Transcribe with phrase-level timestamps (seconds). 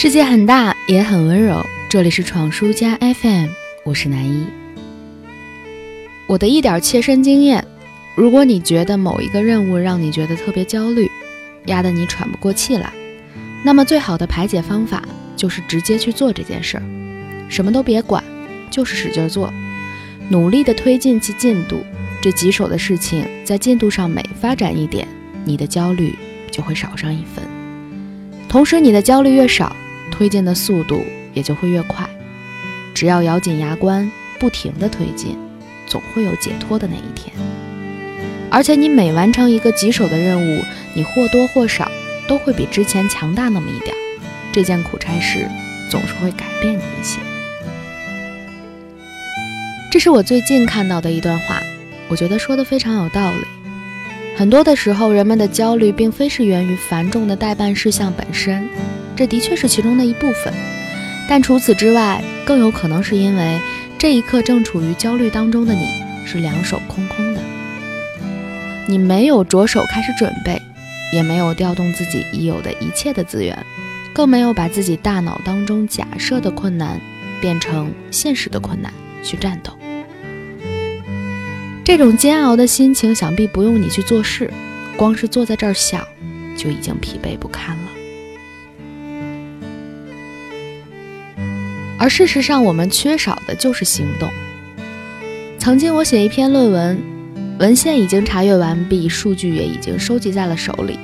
[0.00, 1.60] 世界很大，也很温柔。
[1.90, 3.48] 这里是闯书家 FM，
[3.84, 4.46] 我是南一。
[6.28, 7.66] 我的一点切身经验：
[8.14, 11.10] 如果你觉得某一个任务让你觉得特别焦虑，
[11.66, 12.92] 压得你喘不过气来，
[13.64, 15.02] 那么最好的排解方法
[15.36, 16.82] 就是直接去做这件事儿，
[17.48, 18.22] 什么都别管，
[18.70, 19.52] 就是使劲做，
[20.28, 21.82] 努力的推进其进度。
[22.22, 25.08] 这棘手的事情在进度上每发展一点，
[25.44, 26.14] 你的焦虑
[26.52, 27.44] 就会少上一分。
[28.48, 29.74] 同时，你的焦虑越少。
[30.08, 31.04] 推进的速度
[31.34, 32.08] 也就会越快。
[32.94, 35.36] 只要咬紧牙关，不停地推进，
[35.86, 37.32] 总会有解脱的那一天。
[38.50, 41.90] 而且，你每完成一个棘手的任务，你或多或少
[42.26, 43.94] 都会比之前强大那么一点。
[44.52, 45.46] 这件苦差事
[45.90, 47.20] 总是会改变你一些。
[49.90, 51.62] 这是我最近看到的一段话，
[52.08, 53.57] 我觉得说的非常有道理。
[54.38, 58.68] 很多的时候，人们的焦虑并非是源于繁重的代办事项本身。
[59.16, 60.54] 这的确是其中的一部分，
[61.28, 63.58] 但除此之外，更有可能是因为
[63.98, 65.88] 这一刻正处于焦虑当中的你
[66.24, 67.40] 是两手空空的，
[68.86, 70.62] 你没有着手开始准备，
[71.12, 73.58] 也没有调动自己已有的一切的资源，
[74.12, 77.00] 更没有把自己大脑当中假设的困难
[77.40, 79.72] 变成现实的困难去战斗。
[81.88, 84.52] 这种煎熬的心情，想必不用你去做事，
[84.94, 86.06] 光是坐在这儿想，
[86.54, 87.84] 就已经疲惫不堪了。
[91.98, 94.28] 而事实上，我们缺少的就是行动。
[95.58, 97.02] 曾经我写一篇论文，
[97.58, 100.98] 文献已经查阅完毕，数据也已经收集在了手里，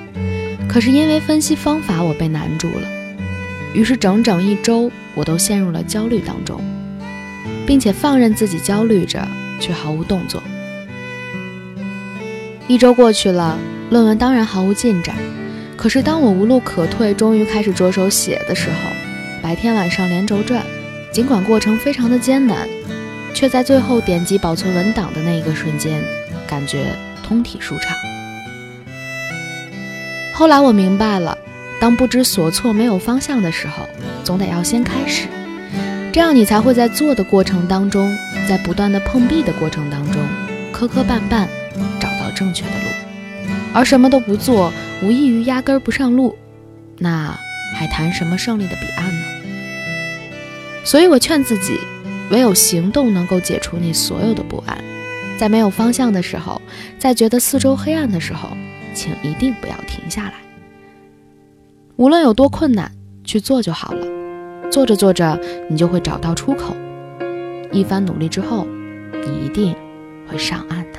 [0.68, 2.86] 可是因为分析方法，我被难住了。
[3.72, 6.60] 于是整整一周，我都陷入了焦虑当中，
[7.66, 9.26] 并且放任自己焦虑着，
[9.58, 10.42] 却毫无动作。
[12.66, 13.58] 一周过去了，
[13.90, 15.14] 论文当然毫无进展。
[15.76, 18.76] 可是当我无路可退，终于开始着手写的时候，
[19.42, 20.62] 白天晚上连轴转。
[21.12, 22.66] 尽管过程非常的艰难，
[23.34, 26.02] 却在最后点击保存文档的那一个瞬间，
[26.46, 26.86] 感觉
[27.22, 27.94] 通体舒畅。
[30.32, 31.36] 后来我明白了，
[31.78, 33.86] 当不知所措、没有方向的时候，
[34.24, 35.28] 总得要先开始，
[36.12, 38.16] 这样你才会在做的过程当中，
[38.48, 40.20] 在不断的碰壁的过程当中，
[40.72, 41.46] 磕磕绊绊
[42.34, 43.52] 正确的路。
[43.72, 44.72] 而什么都不做，
[45.02, 46.36] 无异于压根儿不上路，
[46.98, 47.36] 那
[47.74, 49.22] 还谈什么胜利的彼岸呢？
[50.84, 51.78] 所以我劝自己，
[52.30, 54.78] 唯有行动能够解除你所有的不安。
[55.38, 56.62] 在没有方向的时候，
[56.98, 58.50] 在觉得四周黑暗的时候，
[58.94, 60.34] 请一定不要停下来。
[61.96, 62.92] 无论有多困难，
[63.24, 64.06] 去做就好了。
[64.70, 66.76] 做着做着，你就会找到出口。
[67.72, 68.66] 一番努力之后，
[69.26, 69.74] 你一定
[70.28, 70.98] 会上岸的。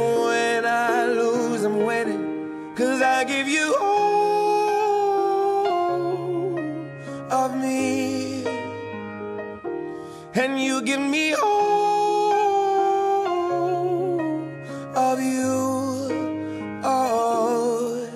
[3.21, 4.97] I give you all
[7.29, 8.43] of me,
[10.33, 12.31] and you give me all
[14.95, 16.09] of you.
[16.83, 18.09] Oh,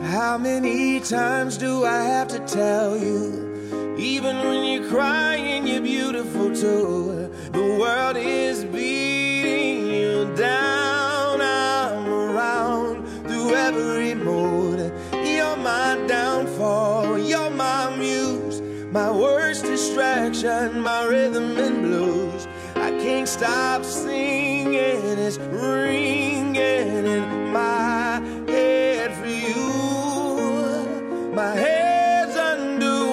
[0.00, 3.96] how many times do I have to tell you?
[3.98, 7.30] Even when you're crying, you're beautiful too.
[7.52, 9.09] The world is beating
[19.40, 22.46] worst distraction, my rhythm and blues.
[22.76, 31.32] I can't stop singing, it's ringing in my head for you.
[31.34, 33.06] My head's underwater,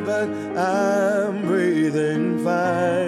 [0.00, 3.03] but but I'm breathing fine.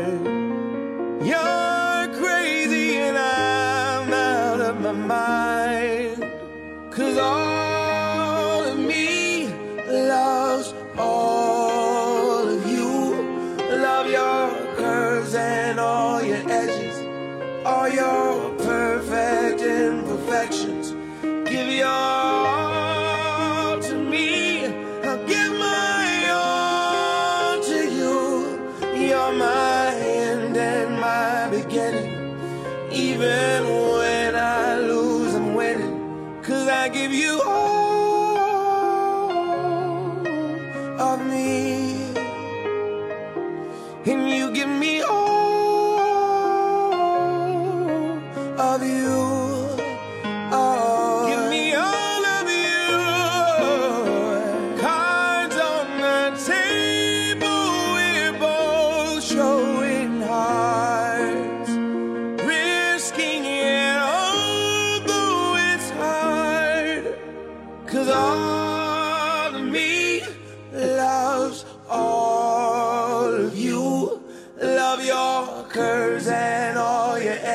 [36.87, 37.75] I give you all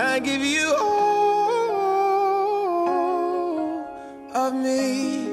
[0.00, 1.74] I give you all
[4.32, 5.26] of me.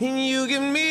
[0.00, 0.89] And you give me